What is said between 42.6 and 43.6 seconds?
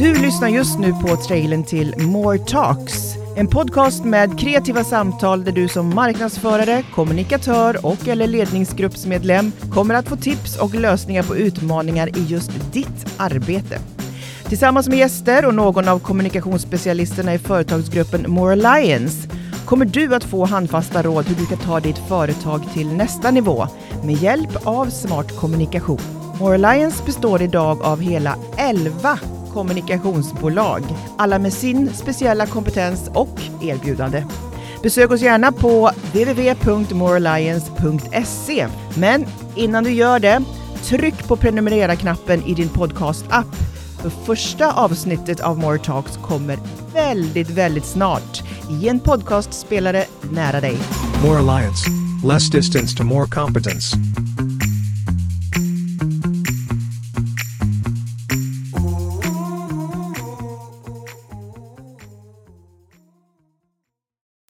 podcast-app.